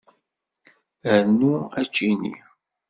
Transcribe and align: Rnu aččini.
Rnu 1.21 1.53
aččini. 1.79 2.33